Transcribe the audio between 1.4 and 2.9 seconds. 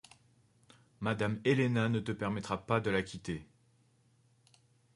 Helena ne te permettra pas de